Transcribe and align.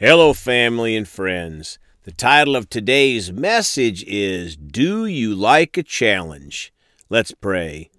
Hello, 0.00 0.32
family 0.32 0.94
and 0.94 1.08
friends. 1.08 1.80
The 2.04 2.12
title 2.12 2.54
of 2.54 2.70
today's 2.70 3.32
message 3.32 4.04
is 4.04 4.56
Do 4.56 5.06
You 5.06 5.34
Like 5.34 5.76
a 5.76 5.82
Challenge? 5.82 6.72
Let's 7.08 7.32
pray. 7.32 7.90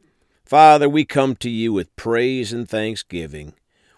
Father, 0.46 0.88
we 0.88 1.04
come 1.04 1.36
to 1.36 1.50
you 1.50 1.74
with 1.74 1.94
praise 1.98 2.54
and 2.54 2.70
thanksgiving. 2.70 3.54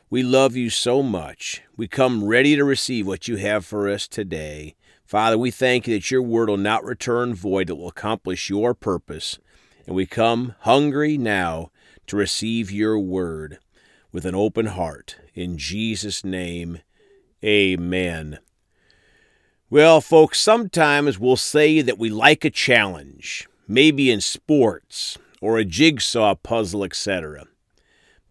We 0.09 0.23
love 0.23 0.55
you 0.55 0.71
so 0.71 1.03
much. 1.03 1.61
We 1.77 1.87
come 1.87 2.25
ready 2.25 2.55
to 2.55 2.65
receive 2.65 3.05
what 3.05 3.27
you 3.27 3.35
have 3.35 3.67
for 3.67 3.87
us 3.87 4.07
today. 4.07 4.73
Father, 5.05 5.37
we 5.37 5.51
thank 5.51 5.85
you 5.87 5.93
that 5.93 6.09
your 6.09 6.23
word 6.23 6.49
will 6.49 6.57
not 6.57 6.83
return 6.83 7.35
void, 7.35 7.69
it 7.69 7.73
will 7.73 7.89
accomplish 7.89 8.49
your 8.49 8.73
purpose. 8.73 9.37
And 9.85 9.95
we 9.95 10.07
come 10.07 10.55
hungry 10.61 11.19
now 11.19 11.69
to 12.07 12.17
receive 12.17 12.71
your 12.71 12.97
word 12.97 13.59
with 14.11 14.25
an 14.25 14.33
open 14.33 14.65
heart. 14.65 15.17
In 15.35 15.59
Jesus' 15.59 16.25
name, 16.25 16.79
Amen. 17.43 18.39
Well, 19.69 20.01
folks, 20.01 20.39
sometimes 20.39 21.17
we'll 21.17 21.37
say 21.37 21.81
that 21.81 21.97
we 21.97 22.09
like 22.09 22.43
a 22.43 22.49
challenge, 22.49 23.47
maybe 23.67 24.11
in 24.11 24.21
sports 24.21 25.17
or 25.39 25.57
a 25.57 25.65
jigsaw 25.65 26.35
puzzle, 26.35 26.83
etc. 26.83 27.45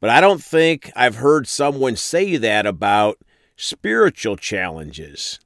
But 0.00 0.10
I 0.10 0.20
don't 0.20 0.42
think 0.42 0.92
I've 0.94 1.16
heard 1.16 1.48
someone 1.48 1.96
say 1.96 2.36
that 2.36 2.66
about 2.66 3.18
spiritual 3.56 4.36
challenges. 4.36 5.40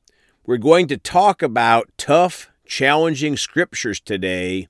We're 0.46 0.58
going 0.58 0.88
to 0.88 0.98
talk 0.98 1.42
about 1.42 1.90
tough, 1.96 2.50
challenging 2.66 3.36
scriptures 3.36 3.98
today 3.98 4.68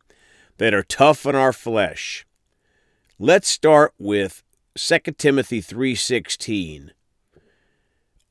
that 0.58 0.72
are 0.72 0.82
tough 0.84 1.26
on 1.26 1.34
our 1.34 1.52
flesh. 1.52 2.24
Let's 3.18 3.48
start 3.48 3.92
with 3.98 4.42
2 4.76 5.18
Timothy 5.18 5.60
3:16. 5.60 6.90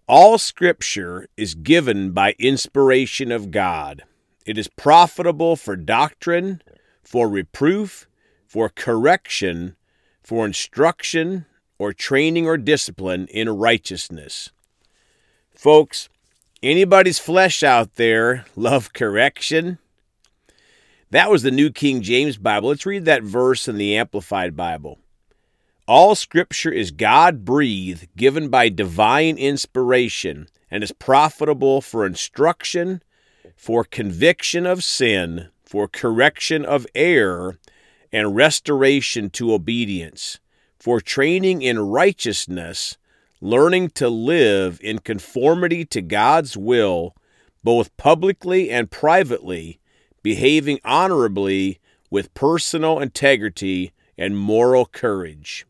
All 0.08 0.38
scripture 0.38 1.28
is 1.38 1.56
given 1.56 2.12
by 2.12 2.36
inspiration 2.38 3.32
of 3.32 3.52
God. 3.52 4.04
It 4.46 4.58
is 4.58 4.68
profitable 4.68 5.56
for 5.56 5.78
doctrine, 5.78 6.62
for 7.02 7.30
reproof, 7.30 8.06
for 8.46 8.68
correction, 8.68 9.78
for 10.22 10.46
instruction, 10.46 11.46
or 11.80 11.94
training 11.94 12.46
or 12.46 12.58
discipline 12.58 13.28
in 13.28 13.48
righteousness. 13.50 14.52
Folks, 15.56 16.10
anybody's 16.62 17.20
flesh 17.20 17.64
out 17.64 17.96
there 17.96 18.44
love 18.58 18.92
correction? 18.92 19.80
That 21.12 21.32
was 21.32 21.44
the 21.44 21.52
New 21.52 21.72
King 21.72 22.02
James 22.02 22.36
Bible. 22.36 22.70
Let's 22.70 22.86
read 22.86 23.06
that 23.06 23.24
verse 23.24 23.70
in 23.70 23.78
the 23.78 23.96
Amplified 23.96 24.58
Bible. 24.58 25.00
All 25.86 26.16
scripture 26.16 26.72
is 26.72 26.92
God 26.92 27.44
breathed, 27.44 28.08
given 28.16 28.48
by 28.48 28.70
divine 28.70 29.38
inspiration, 29.38 30.48
and 30.72 30.82
is 30.82 30.94
profitable 30.94 31.82
for 31.82 32.06
instruction, 32.06 33.04
for 33.58 33.84
conviction 33.84 34.66
of 34.66 34.82
sin, 34.82 35.50
for 35.66 35.90
correction 35.90 36.64
of 36.64 36.88
error, 36.96 37.60
and 38.14 38.34
restoration 38.34 39.30
to 39.32 39.54
obedience, 39.54 40.40
for 40.80 41.02
training 41.02 41.62
in 41.62 41.78
righteousness, 41.80 42.98
learning 43.42 43.90
to 43.90 44.08
live 44.08 44.80
in 44.82 45.00
conformity 45.00 45.84
to 45.84 46.02
God's 46.02 46.56
will, 46.56 47.14
both 47.62 47.96
publicly 47.98 48.70
and 48.70 48.90
privately, 48.90 49.82
behaving 50.22 50.80
honorably 50.86 51.82
with 52.10 52.34
personal 52.34 53.02
integrity 53.02 53.92
and 54.18 54.38
moral 54.38 54.86
courage. 54.86 55.66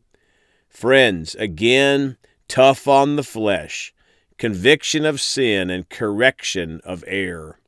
Friends, 0.74 1.36
again, 1.36 2.16
tough 2.48 2.88
on 2.88 3.14
the 3.14 3.22
flesh, 3.22 3.94
conviction 4.38 5.06
of 5.06 5.20
sin 5.20 5.70
and 5.70 5.88
correction 5.88 6.80
of 6.82 7.04
error. 7.06 7.60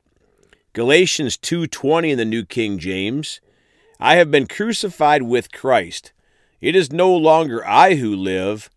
Galatians 0.73 1.37
2:20 1.37 2.11
in 2.11 2.17
the 2.17 2.25
New 2.25 2.43
King 2.43 2.77
James, 2.77 3.39
I 3.97 4.15
have 4.17 4.29
been 4.29 4.45
crucified 4.45 5.23
with 5.23 5.53
Christ. 5.53 6.11
It 6.59 6.75
is 6.75 6.91
no 6.91 7.15
longer 7.15 7.65
I 7.65 7.95
who 7.95 8.13
live, 8.13 8.69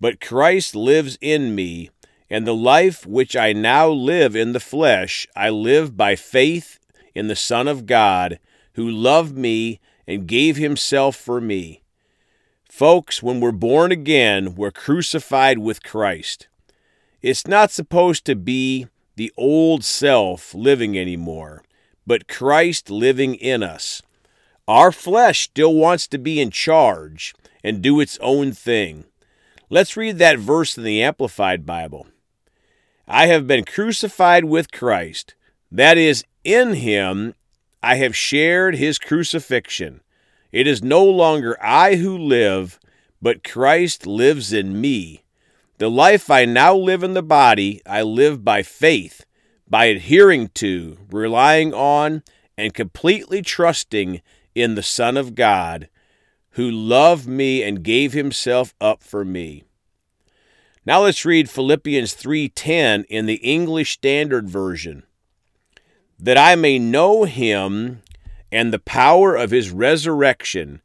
but 0.00 0.18
Christ 0.18 0.74
lives 0.74 1.18
in 1.20 1.54
me, 1.54 1.90
and 2.30 2.46
the 2.46 2.54
life 2.54 3.04
which 3.04 3.36
I 3.36 3.52
now 3.52 3.90
live 3.90 4.34
in 4.34 4.54
the 4.54 4.60
flesh, 4.60 5.26
I 5.36 5.50
live 5.50 5.94
by 5.94 6.16
faith 6.16 6.78
in 7.14 7.28
the 7.28 7.36
Son 7.36 7.68
of 7.68 7.84
God, 7.84 8.38
who 8.72 8.90
loved 8.90 9.36
me 9.36 9.78
and 10.06 10.26
gave 10.26 10.56
himself 10.56 11.16
for 11.16 11.38
me. 11.38 11.82
Folks, 12.74 13.22
when 13.22 13.38
we're 13.38 13.52
born 13.52 13.92
again, 13.92 14.56
we're 14.56 14.72
crucified 14.72 15.60
with 15.60 15.84
Christ. 15.84 16.48
It's 17.22 17.46
not 17.46 17.70
supposed 17.70 18.24
to 18.24 18.34
be 18.34 18.88
the 19.14 19.32
old 19.36 19.84
self 19.84 20.52
living 20.56 20.98
anymore, 20.98 21.62
but 22.04 22.26
Christ 22.26 22.90
living 22.90 23.36
in 23.36 23.62
us. 23.62 24.02
Our 24.66 24.90
flesh 24.90 25.42
still 25.42 25.72
wants 25.72 26.08
to 26.08 26.18
be 26.18 26.40
in 26.40 26.50
charge 26.50 27.32
and 27.62 27.80
do 27.80 28.00
its 28.00 28.18
own 28.20 28.50
thing. 28.50 29.04
Let's 29.70 29.96
read 29.96 30.18
that 30.18 30.40
verse 30.40 30.76
in 30.76 30.82
the 30.82 31.00
Amplified 31.00 31.64
Bible. 31.64 32.08
I 33.06 33.26
have 33.26 33.46
been 33.46 33.64
crucified 33.64 34.46
with 34.46 34.72
Christ. 34.72 35.36
That 35.70 35.96
is, 35.96 36.24
in 36.42 36.74
him 36.74 37.36
I 37.84 37.94
have 37.94 38.16
shared 38.16 38.74
his 38.74 38.98
crucifixion. 38.98 40.00
It 40.54 40.68
is 40.68 40.84
no 40.84 41.04
longer 41.04 41.58
I 41.60 41.96
who 41.96 42.16
live, 42.16 42.78
but 43.20 43.42
Christ 43.42 44.06
lives 44.06 44.52
in 44.52 44.80
me. 44.80 45.24
The 45.78 45.90
life 45.90 46.30
I 46.30 46.44
now 46.44 46.76
live 46.76 47.02
in 47.02 47.14
the 47.14 47.24
body, 47.24 47.82
I 47.84 48.02
live 48.02 48.44
by 48.44 48.62
faith, 48.62 49.24
by 49.68 49.86
adhering 49.86 50.50
to, 50.54 50.96
relying 51.10 51.74
on, 51.74 52.22
and 52.56 52.72
completely 52.72 53.42
trusting 53.42 54.22
in 54.54 54.76
the 54.76 54.82
Son 54.84 55.16
of 55.16 55.34
God, 55.34 55.88
who 56.50 56.70
loved 56.70 57.26
me 57.26 57.64
and 57.64 57.82
gave 57.82 58.12
himself 58.12 58.74
up 58.80 59.02
for 59.02 59.24
me. 59.24 59.64
Now 60.86 61.02
let's 61.02 61.24
read 61.24 61.50
Philippians 61.50 62.14
3:10 62.14 63.06
in 63.08 63.26
the 63.26 63.42
English 63.42 63.90
Standard 63.94 64.48
Version. 64.48 65.02
That 66.16 66.38
I 66.38 66.54
may 66.54 66.78
know 66.78 67.24
him 67.24 68.03
and 68.54 68.72
the 68.72 68.78
power 68.78 69.34
of 69.34 69.50
his 69.50 69.72
resurrection, 69.72 70.80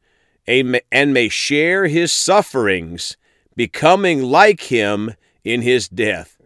and 0.48 1.14
may 1.14 1.30
share 1.30 1.86
his 1.86 2.12
sufferings, 2.12 3.16
becoming 3.56 4.24
like 4.24 4.62
him 4.62 5.14
in 5.44 5.62
his 5.62 5.88
death. 5.88 6.42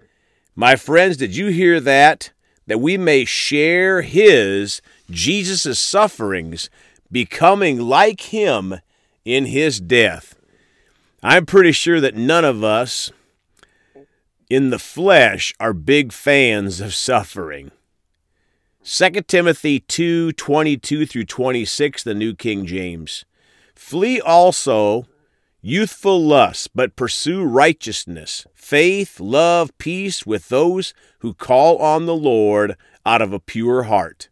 My 0.54 0.76
friends, 0.76 1.16
did 1.16 1.34
you 1.34 1.48
hear 1.48 1.80
that? 1.80 2.32
That 2.68 2.82
we 2.82 2.98
may 2.98 3.24
share 3.24 4.02
his, 4.02 4.82
Jesus' 5.10 5.80
sufferings, 5.80 6.70
becoming 7.10 7.80
like 7.80 8.20
him 8.20 8.82
in 9.24 9.46
his 9.46 9.80
death. 9.80 10.36
I'm 11.24 11.46
pretty 11.46 11.72
sure 11.72 12.02
that 12.02 12.18
none 12.18 12.44
of 12.44 12.66
us 12.66 13.12
in 14.50 14.72
the 14.72 14.80
flesh 14.80 15.54
are 15.58 15.72
big 15.72 16.12
fans 16.12 16.82
of 16.82 16.94
suffering. 16.94 17.72
2 18.86 19.10
Timothy 19.30 19.80
2 19.80 20.34
22 20.34 21.06
through 21.06 21.24
26, 21.24 22.04
the 22.04 22.14
New 22.14 22.36
King 22.36 22.66
James. 22.66 23.24
Flee 23.74 24.20
also 24.20 25.06
youthful 25.62 26.22
lusts, 26.22 26.68
but 26.68 26.98
pursue 26.98 27.46
righteousness, 27.46 28.46
faith, 28.54 29.22
love, 29.22 29.76
peace 29.78 30.26
with 30.26 30.50
those 30.50 30.94
who 31.20 31.34
call 31.34 31.78
on 31.78 32.08
the 32.08 32.16
Lord 32.16 32.76
out 33.06 33.22
of 33.22 33.32
a 33.32 33.40
pure 33.40 33.84
heart. 33.84 34.28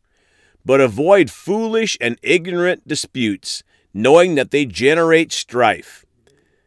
But 0.65 0.81
avoid 0.81 1.31
foolish 1.31 1.97
and 2.01 2.19
ignorant 2.21 2.85
disputes, 2.85 3.63
knowing 3.93 4.35
that 4.35 4.51
they 4.51 4.65
generate 4.65 5.31
strife. 5.31 6.05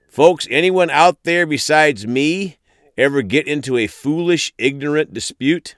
Folks, 0.08 0.48
anyone 0.50 0.88
out 0.88 1.24
there 1.24 1.44
besides 1.44 2.06
me 2.06 2.56
ever 2.96 3.20
get 3.20 3.46
into 3.46 3.76
a 3.76 3.88
foolish, 3.88 4.54
ignorant 4.56 5.12
dispute? 5.12 5.76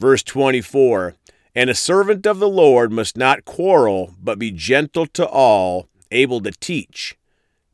Verse 0.00 0.22
24 0.22 1.14
And 1.54 1.68
a 1.68 1.74
servant 1.74 2.26
of 2.26 2.38
the 2.38 2.48
Lord 2.48 2.90
must 2.90 3.18
not 3.18 3.44
quarrel, 3.44 4.14
but 4.18 4.38
be 4.38 4.50
gentle 4.50 5.06
to 5.08 5.26
all, 5.28 5.88
able 6.10 6.40
to 6.40 6.52
teach, 6.52 7.18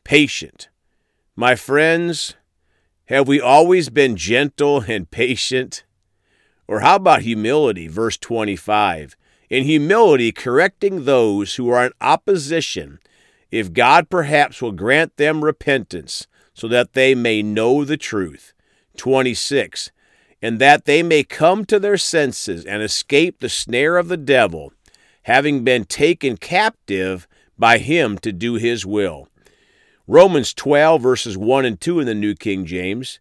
patient. 0.03 0.69
My 1.37 1.55
friends, 1.55 2.35
have 3.05 3.29
we 3.29 3.41
always 3.41 3.89
been 3.91 4.17
gentle 4.17 4.81
and 4.89 5.09
patient? 5.09 5.85
Or 6.67 6.81
how 6.81 6.97
about 6.97 7.23
humility? 7.23 7.87
Verse 7.87 8.17
25. 8.17 9.17
In 9.49 9.63
humility, 9.63 10.33
correcting 10.33 11.05
those 11.05 11.55
who 11.55 11.69
are 11.69 11.87
in 11.87 11.93
opposition, 12.01 12.99
if 13.53 13.73
God 13.73 14.11
perhaps 14.11 14.61
will 14.61 14.73
grant 14.73 15.17
them 15.17 15.45
repentance, 15.45 16.27
so 16.53 16.67
that 16.67 16.95
they 16.95 17.15
may 17.15 17.43
know 17.43 17.85
the 17.85 17.97
truth. 17.97 18.53
26 18.97 19.93
and 20.43 20.59
that 20.59 20.85
they 20.85 21.03
may 21.03 21.25
come 21.25 21.65
to 21.65 21.79
their 21.79 21.97
senses 21.97 22.65
and 22.65 22.83
escape 22.83 23.39
the 23.39 23.49
snare 23.49 23.97
of 23.97 24.09
the 24.09 24.17
devil, 24.17 24.73
having 25.23 25.65
been 25.65 25.85
taken 25.85 26.37
captive 26.37 27.27
by 27.59 27.79
him 27.79 28.19
to 28.19 28.33
do 28.33 28.55
his 28.55 28.85
will. 28.85 29.29
Romans 30.07 30.55
12, 30.55 31.03
verses 31.03 31.37
1 31.37 31.65
and 31.65 31.81
2 31.81 32.01
in 32.01 32.07
the 32.07 32.15
New 32.15 32.35
King 32.35 32.65
James. 32.65 33.19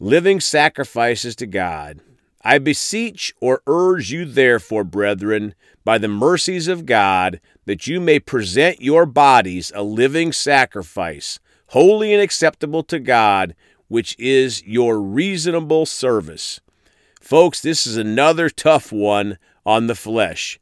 living 0.00 0.40
sacrifices 0.40 1.34
to 1.36 1.46
God. 1.46 2.00
I 2.42 2.58
beseech 2.58 3.34
or 3.40 3.62
urge 3.66 4.10
you, 4.12 4.24
therefore, 4.24 4.84
brethren, 4.84 5.54
by 5.84 5.98
the 5.98 6.08
mercies 6.08 6.68
of 6.68 6.86
God, 6.86 7.40
that 7.66 7.86
you 7.86 8.00
may 8.00 8.20
present 8.20 8.80
your 8.80 9.06
bodies 9.06 9.72
a 9.74 9.82
living 9.82 10.32
sacrifice, 10.32 11.40
holy 11.68 12.12
and 12.12 12.22
acceptable 12.22 12.82
to 12.84 12.98
God, 13.00 13.54
which 13.88 14.16
is 14.18 14.62
your 14.64 15.00
reasonable 15.00 15.86
service. 15.86 16.60
Folks, 17.20 17.60
this 17.60 17.86
is 17.86 17.96
another 17.96 18.48
tough 18.48 18.92
one 18.92 19.38
on 19.66 19.86
the 19.86 19.94
flesh. 19.94 20.60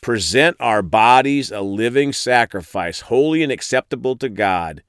Present 0.00 0.56
our 0.60 0.80
bodies 0.80 1.50
a 1.50 1.60
living 1.60 2.12
sacrifice, 2.12 3.00
holy 3.00 3.42
and 3.42 3.50
acceptable 3.50 4.16
to 4.16 4.28
God. 4.28 4.82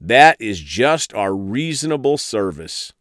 That 0.00 0.40
is 0.40 0.60
just 0.60 1.12
our 1.14 1.34
reasonable 1.34 2.16
service. 2.16 2.92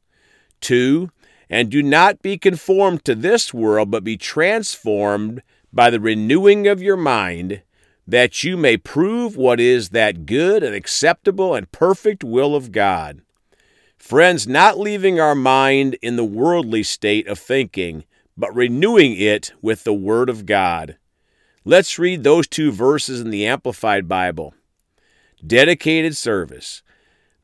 Two, 0.60 1.12
and 1.50 1.70
do 1.70 1.84
not 1.84 2.22
be 2.22 2.38
conformed 2.38 3.04
to 3.06 3.14
this 3.14 3.54
world, 3.54 3.92
but 3.92 4.04
be 4.04 4.18
transformed 4.18 5.44
by 5.74 5.90
the 5.90 6.00
renewing 6.00 6.68
of 6.68 6.82
your 6.82 6.98
mind, 6.98 7.62
that 8.08 8.44
you 8.44 8.58
may 8.58 8.78
prove 8.78 9.36
what 9.36 9.60
is 9.60 9.90
that 9.90 10.26
good 10.26 10.64
and 10.64 10.76
acceptable 10.76 11.54
and 11.54 11.72
perfect 11.72 12.24
will 12.24 12.56
of 12.56 12.72
God. 12.72 13.22
Friends, 14.02 14.48
not 14.48 14.80
leaving 14.80 15.20
our 15.20 15.36
mind 15.36 15.94
in 16.02 16.16
the 16.16 16.26
worldly 16.26 16.82
state 16.82 17.28
of 17.28 17.38
thinking, 17.38 18.04
but 18.36 18.54
renewing 18.54 19.14
it 19.16 19.54
with 19.62 19.84
the 19.84 19.94
Word 19.94 20.28
of 20.28 20.48
God. 20.48 20.98
Let's 21.64 22.00
read 22.00 22.24
those 22.24 22.48
two 22.48 22.72
verses 22.72 23.22
in 23.22 23.30
the 23.30 23.46
Amplified 23.46 24.10
Bible. 24.10 24.56
Dedicated 25.46 26.18
service. 26.18 26.82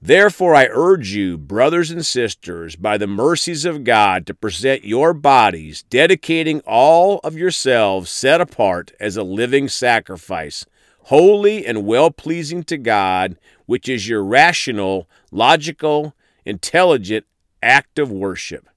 Therefore, 0.02 0.56
I 0.56 0.68
urge 0.72 1.12
you, 1.12 1.38
brothers 1.38 1.92
and 1.92 2.04
sisters, 2.04 2.76
by 2.76 2.98
the 2.98 3.08
mercies 3.08 3.64
of 3.64 3.84
God, 3.84 4.26
to 4.26 4.34
present 4.34 4.84
your 4.84 5.14
bodies, 5.14 5.84
dedicating 5.84 6.62
all 6.62 7.20
of 7.24 7.38
yourselves 7.38 8.10
set 8.10 8.42
apart 8.42 8.92
as 9.00 9.16
a 9.16 9.24
living 9.24 9.70
sacrifice, 9.70 10.66
holy 11.04 11.66
and 11.66 11.86
well 11.86 12.10
pleasing 12.10 12.64
to 12.64 12.78
God, 12.78 13.38
which 13.68 13.88
is 13.88 14.10
your 14.10 14.24
rational, 14.24 15.08
logical, 15.32 16.16
intelligent 16.48 17.26
act 17.62 18.00
of 18.00 18.12
worship. 18.12 18.68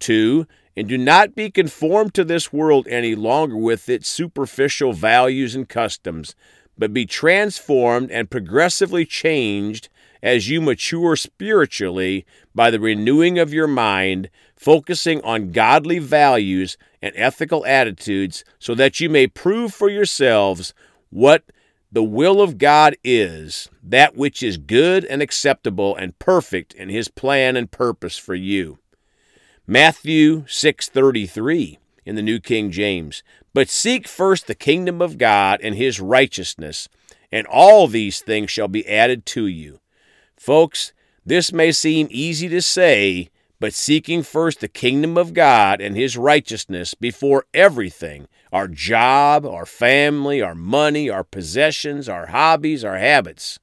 2. 0.00 0.46
And 0.76 0.88
do 0.88 0.98
not 0.98 1.34
be 1.34 1.50
conformed 1.50 2.14
to 2.14 2.24
this 2.24 2.52
world 2.52 2.88
any 2.88 3.14
longer 3.14 3.56
with 3.56 3.88
its 3.88 4.08
superficial 4.08 4.92
values 4.92 5.54
and 5.54 5.68
customs, 5.68 6.34
but 6.76 6.94
be 6.94 7.06
transformed 7.06 8.10
and 8.10 8.30
progressively 8.30 9.04
changed 9.04 9.88
as 10.22 10.48
you 10.48 10.60
mature 10.60 11.14
spiritually 11.14 12.24
by 12.54 12.70
the 12.70 12.80
renewing 12.80 13.38
of 13.38 13.52
your 13.52 13.66
mind, 13.66 14.30
focusing 14.56 15.20
on 15.22 15.52
godly 15.52 15.98
values 15.98 16.78
and 17.02 17.12
ethical 17.16 17.66
attitudes, 17.66 18.44
so 18.58 18.74
that 18.74 19.00
you 19.00 19.10
may 19.10 19.26
prove 19.26 19.74
for 19.74 19.90
yourselves 19.90 20.72
what 21.10 21.44
the 21.92 22.02
will 22.02 22.40
of 22.40 22.56
God 22.56 22.96
is, 23.04 23.68
that 23.82 24.16
which 24.16 24.42
is 24.42 24.56
good 24.56 25.04
and 25.04 25.20
acceptable 25.20 25.94
and 25.94 26.18
perfect 26.18 26.72
in 26.72 26.88
his 26.88 27.08
plan 27.08 27.54
and 27.54 27.70
purpose 27.70 28.16
for 28.16 28.34
you. 28.34 28.78
Matthew 29.66 30.44
6:33 30.48 31.78
in 32.04 32.16
the 32.16 32.22
New 32.22 32.40
King 32.40 32.70
James. 32.70 33.22
But 33.54 33.68
seek 33.68 34.08
first 34.08 34.46
the 34.46 34.54
kingdom 34.54 35.02
of 35.02 35.18
God 35.18 35.60
and 35.62 35.74
his 35.74 36.00
righteousness, 36.00 36.88
and 37.30 37.46
all 37.46 37.86
these 37.86 38.20
things 38.20 38.50
shall 38.50 38.68
be 38.68 38.88
added 38.88 39.26
to 39.26 39.46
you. 39.46 39.80
Folks, 40.36 40.92
this 41.24 41.52
may 41.52 41.70
seem 41.70 42.08
easy 42.10 42.48
to 42.48 42.62
say, 42.62 43.28
but 43.62 43.72
seeking 43.72 44.24
first 44.24 44.58
the 44.58 44.66
kingdom 44.66 45.16
of 45.16 45.32
God 45.32 45.80
and 45.80 45.94
his 45.94 46.16
righteousness 46.16 46.94
before 46.94 47.46
everything 47.54 48.26
our 48.52 48.66
job, 48.66 49.46
our 49.46 49.64
family, 49.64 50.42
our 50.42 50.56
money, 50.56 51.08
our 51.08 51.22
possessions, 51.22 52.08
our 52.08 52.26
hobbies, 52.26 52.84
our 52.84 52.98
habits. 52.98 53.60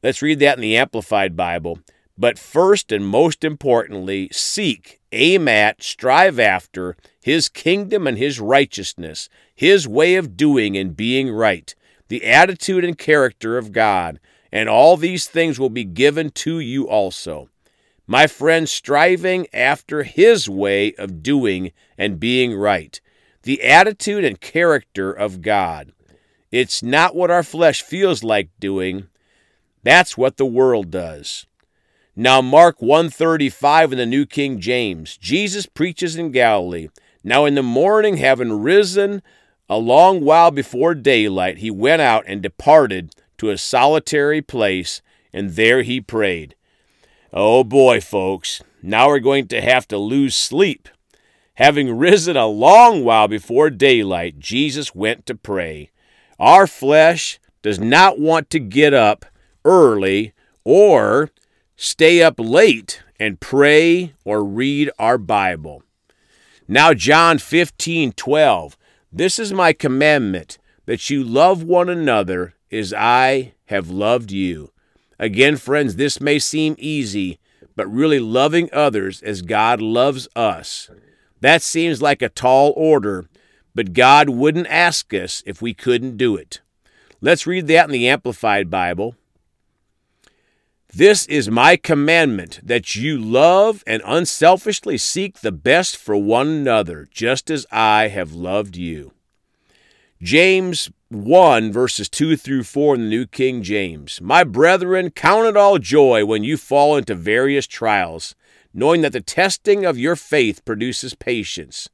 Let's 0.00 0.22
read 0.22 0.38
that 0.38 0.58
in 0.58 0.62
the 0.62 0.76
Amplified 0.76 1.36
Bible. 1.36 1.80
But 2.16 2.38
first 2.38 2.92
and 2.92 3.04
most 3.04 3.42
importantly, 3.42 4.28
seek, 4.30 5.00
aim 5.10 5.48
at, 5.48 5.82
strive 5.82 6.38
after 6.38 6.96
his 7.20 7.48
kingdom 7.48 8.06
and 8.06 8.16
his 8.16 8.38
righteousness, 8.38 9.28
his 9.56 9.88
way 9.88 10.14
of 10.14 10.36
doing 10.36 10.76
and 10.76 10.96
being 10.96 11.32
right, 11.32 11.74
the 12.06 12.24
attitude 12.24 12.84
and 12.84 12.96
character 12.96 13.58
of 13.58 13.72
God 13.72 14.20
and 14.52 14.68
all 14.68 14.96
these 14.96 15.26
things 15.26 15.58
will 15.58 15.68
be 15.68 15.84
given 15.84 16.30
to 16.30 16.60
you 16.60 16.88
also. 16.88 17.48
My 18.10 18.26
friend, 18.26 18.66
striving 18.66 19.46
after 19.52 20.02
His 20.02 20.48
way 20.48 20.94
of 20.94 21.22
doing 21.22 21.72
and 21.98 22.18
being 22.18 22.54
right, 22.54 22.98
the 23.42 23.62
attitude 23.62 24.24
and 24.24 24.40
character 24.40 25.12
of 25.12 25.42
God. 25.42 25.92
It's 26.50 26.82
not 26.82 27.14
what 27.14 27.30
our 27.30 27.42
flesh 27.42 27.82
feels 27.82 28.24
like 28.24 28.48
doing. 28.58 29.08
That's 29.82 30.16
what 30.16 30.38
the 30.38 30.46
world 30.46 30.90
does. 30.90 31.44
Now 32.16 32.40
Mark 32.40 32.80
135 32.80 33.92
in 33.92 33.98
the 33.98 34.06
New 34.06 34.24
King 34.24 34.58
James. 34.58 35.18
Jesus 35.18 35.66
preaches 35.66 36.16
in 36.16 36.32
Galilee. 36.32 36.88
Now 37.22 37.44
in 37.44 37.56
the 37.56 37.62
morning 37.62 38.16
having 38.16 38.62
risen 38.62 39.20
a 39.68 39.76
long 39.76 40.24
while 40.24 40.50
before 40.50 40.94
daylight, 40.94 41.58
he 41.58 41.70
went 41.70 42.00
out 42.00 42.24
and 42.26 42.40
departed 42.40 43.14
to 43.36 43.50
a 43.50 43.58
solitary 43.58 44.40
place, 44.40 45.02
and 45.30 45.50
there 45.50 45.82
he 45.82 46.00
prayed. 46.00 46.54
Oh 47.32 47.62
boy, 47.62 48.00
folks, 48.00 48.62
now 48.82 49.08
we're 49.08 49.18
going 49.18 49.48
to 49.48 49.60
have 49.60 49.86
to 49.88 49.98
lose 49.98 50.34
sleep. 50.34 50.88
Having 51.54 51.98
risen 51.98 52.38
a 52.38 52.46
long 52.46 53.04
while 53.04 53.28
before 53.28 53.68
daylight, 53.68 54.38
Jesus 54.38 54.94
went 54.94 55.26
to 55.26 55.34
pray. 55.34 55.90
Our 56.38 56.66
flesh 56.66 57.38
does 57.60 57.78
not 57.78 58.18
want 58.18 58.48
to 58.50 58.58
get 58.58 58.94
up 58.94 59.26
early 59.62 60.32
or 60.64 61.30
stay 61.76 62.22
up 62.22 62.36
late 62.38 63.02
and 63.20 63.40
pray 63.40 64.14
or 64.24 64.42
read 64.42 64.90
our 64.98 65.18
Bible. 65.18 65.82
Now, 66.66 66.94
John 66.94 67.38
15 67.38 68.12
12. 68.12 68.76
This 69.12 69.38
is 69.38 69.52
my 69.52 69.74
commandment 69.74 70.56
that 70.86 71.10
you 71.10 71.22
love 71.22 71.62
one 71.62 71.90
another 71.90 72.54
as 72.72 72.94
I 72.94 73.52
have 73.66 73.90
loved 73.90 74.32
you. 74.32 74.70
Again, 75.18 75.56
friends, 75.56 75.96
this 75.96 76.20
may 76.20 76.38
seem 76.38 76.76
easy, 76.78 77.38
but 77.74 77.86
really 77.92 78.20
loving 78.20 78.68
others 78.72 79.22
as 79.22 79.42
God 79.42 79.80
loves 79.80 80.28
us. 80.36 80.90
That 81.40 81.62
seems 81.62 82.02
like 82.02 82.22
a 82.22 82.28
tall 82.28 82.72
order, 82.76 83.28
but 83.74 83.92
God 83.92 84.28
wouldn't 84.28 84.66
ask 84.68 85.12
us 85.14 85.42
if 85.46 85.62
we 85.62 85.74
couldn't 85.74 86.16
do 86.16 86.36
it. 86.36 86.60
Let's 87.20 87.46
read 87.46 87.66
that 87.66 87.86
in 87.86 87.90
the 87.92 88.08
Amplified 88.08 88.70
Bible. 88.70 89.16
This 90.94 91.26
is 91.26 91.50
my 91.50 91.76
commandment 91.76 92.60
that 92.62 92.96
you 92.96 93.18
love 93.18 93.84
and 93.86 94.02
unselfishly 94.06 94.96
seek 94.96 95.40
the 95.40 95.52
best 95.52 95.96
for 95.96 96.16
one 96.16 96.48
another, 96.48 97.06
just 97.10 97.50
as 97.50 97.66
I 97.70 98.08
have 98.08 98.32
loved 98.32 98.76
you. 98.76 99.12
James 100.22 100.90
1, 101.10 101.72
verses 101.72 102.06
2 102.10 102.36
through 102.36 102.62
4 102.62 102.96
in 102.96 103.00
the 103.00 103.08
New 103.08 103.26
King 103.26 103.62
James. 103.62 104.20
My 104.20 104.44
brethren, 104.44 105.10
count 105.10 105.46
it 105.46 105.56
all 105.56 105.78
joy 105.78 106.26
when 106.26 106.44
you 106.44 106.58
fall 106.58 106.98
into 106.98 107.14
various 107.14 107.66
trials, 107.66 108.34
knowing 108.74 109.00
that 109.00 109.14
the 109.14 109.22
testing 109.22 109.86
of 109.86 109.98
your 109.98 110.16
faith 110.16 110.62
produces 110.66 111.14
patience. 111.14 111.88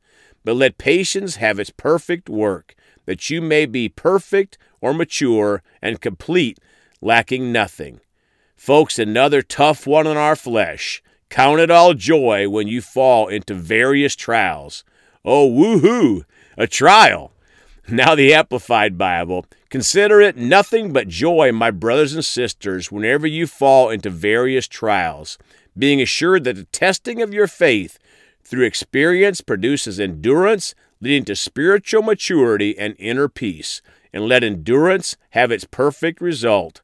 But 0.45 0.57
let 0.57 0.79
patience 0.79 1.37
have 1.37 1.61
its 1.61 1.71
perfect 1.71 2.29
work, 2.29 2.75
that 3.07 3.31
you 3.31 3.41
may 3.41 3.67
be 3.67 3.89
perfect 3.89 4.59
or 4.81 4.93
mature 4.93 5.63
and 5.81 6.01
complete, 6.01 6.59
lacking 7.01 7.53
nothing. 7.53 8.01
Folks, 8.57 8.99
another 8.99 9.43
tough 9.43 9.87
one 9.87 10.09
on 10.09 10.17
our 10.17 10.35
flesh. 10.35 11.01
Count 11.31 11.61
it 11.61 11.71
all 11.71 11.95
joy 11.95 12.49
when 12.49 12.67
you 12.67 12.81
fall 12.83 13.29
into 13.29 13.55
various 13.55 14.17
trials. 14.17 14.83
Oh, 15.25 15.49
woohoo! 15.49 16.25
A 16.59 16.67
trial! 16.67 17.31
Now, 17.89 18.15
the 18.15 18.33
Amplified 18.33 18.97
Bible. 18.97 19.45
Consider 19.69 20.21
it 20.21 20.39
nothing 20.39 20.93
but 20.93 21.07
joy, 21.07 21.53
my 21.53 21.71
brothers 21.71 22.15
and 22.15 22.25
sisters, 22.25 22.91
whenever 22.91 23.27
you 23.27 23.47
fall 23.47 23.91
into 23.91 24.09
various 24.09 24.67
trials, 24.67 25.37
being 25.77 26.01
assured 26.01 26.45
that 26.45 26.57
the 26.57 26.65
testing 26.65 27.21
of 27.21 27.35
your 27.35 27.47
faith 27.47 27.99
through 28.43 28.65
experience 28.65 29.43
produces 29.43 30.01
endurance, 30.01 30.75
leading 31.01 31.25
to 31.27 31.37
spiritual 31.37 32.03
maturity 32.03 32.79
and 32.79 32.95
inner 32.99 33.29
peace. 33.29 33.83
And 34.15 34.29
let 34.29 34.45
endurance 34.45 35.17
have 35.31 35.51
its 35.51 35.65
perfect 35.65 36.21
result. 36.21 36.81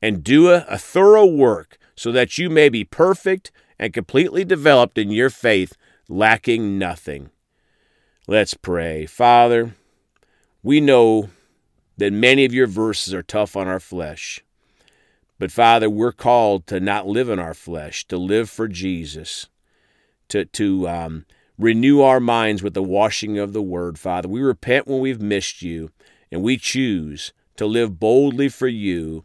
And 0.00 0.22
do 0.22 0.50
a, 0.50 0.66
a 0.68 0.78
thorough 0.78 1.26
work 1.26 1.78
so 1.96 2.12
that 2.12 2.38
you 2.38 2.48
may 2.48 2.68
be 2.68 2.84
perfect 2.84 3.50
and 3.78 3.92
completely 3.92 4.44
developed 4.44 4.98
in 4.98 5.10
your 5.10 5.30
faith, 5.30 5.76
lacking 6.08 6.78
nothing. 6.78 7.30
Let's 8.28 8.54
pray. 8.54 9.06
Father, 9.06 9.74
we 10.62 10.80
know 10.80 11.30
that 11.96 12.12
many 12.12 12.44
of 12.44 12.54
your 12.54 12.66
verses 12.66 13.14
are 13.14 13.22
tough 13.22 13.56
on 13.56 13.68
our 13.68 13.80
flesh. 13.80 14.40
But 15.38 15.52
Father, 15.52 15.88
we're 15.88 16.12
called 16.12 16.66
to 16.66 16.80
not 16.80 17.06
live 17.06 17.28
in 17.28 17.38
our 17.38 17.54
flesh, 17.54 18.04
to 18.08 18.16
live 18.16 18.50
for 18.50 18.66
Jesus, 18.66 19.46
to, 20.28 20.44
to 20.46 20.88
um, 20.88 21.26
renew 21.58 22.00
our 22.00 22.20
minds 22.20 22.62
with 22.62 22.74
the 22.74 22.82
washing 22.82 23.38
of 23.38 23.52
the 23.52 23.62
Word, 23.62 23.98
Father. 23.98 24.28
We 24.28 24.40
repent 24.40 24.88
when 24.88 25.00
we've 25.00 25.20
missed 25.20 25.62
you, 25.62 25.90
and 26.30 26.42
we 26.42 26.56
choose 26.56 27.32
to 27.56 27.66
live 27.66 28.00
boldly 28.00 28.48
for 28.48 28.68
you. 28.68 29.24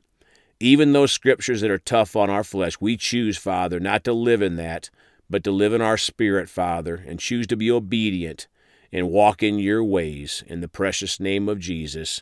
Even 0.59 0.93
those 0.93 1.11
scriptures 1.11 1.61
that 1.61 1.71
are 1.71 1.79
tough 1.79 2.15
on 2.15 2.29
our 2.29 2.43
flesh, 2.43 2.79
we 2.79 2.95
choose, 2.95 3.37
Father, 3.37 3.79
not 3.79 4.03
to 4.03 4.13
live 4.13 4.41
in 4.41 4.55
that, 4.57 4.89
but 5.29 5.43
to 5.43 5.51
live 5.51 5.73
in 5.73 5.81
our 5.81 5.97
spirit, 5.97 6.47
Father, 6.47 7.03
and 7.07 7.19
choose 7.19 7.47
to 7.47 7.57
be 7.57 7.71
obedient 7.71 8.47
and 8.93 9.09
walk 9.09 9.43
in 9.43 9.59
your 9.59 9.83
ways. 9.83 10.43
In 10.47 10.61
the 10.61 10.67
precious 10.69 11.19
name 11.19 11.49
of 11.49 11.59
Jesus, 11.59 12.21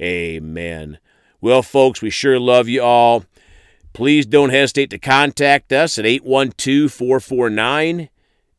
amen. 0.00 0.98
Well, 1.40 1.62
folks, 1.62 2.00
we 2.00 2.08
sure 2.08 2.38
love 2.38 2.68
you 2.68 2.82
all. 2.82 3.24
Please 3.92 4.24
don't 4.24 4.50
hesitate 4.50 4.90
to 4.90 4.98
contact 4.98 5.72
us 5.72 5.98
at 5.98 6.06
812 6.06 6.90
449 6.90 8.08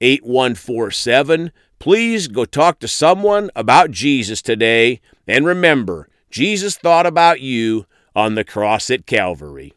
8147. 0.01 1.51
Please 1.79 2.27
go 2.27 2.45
talk 2.45 2.79
to 2.79 2.87
someone 2.87 3.49
about 3.55 3.91
Jesus 3.91 4.41
today. 4.41 4.99
And 5.27 5.45
remember, 5.45 6.09
Jesus 6.29 6.77
thought 6.77 7.05
about 7.05 7.41
you 7.41 7.85
on 8.15 8.35
the 8.35 8.43
cross 8.43 8.89
at 8.89 9.05
Calvary. 9.05 9.73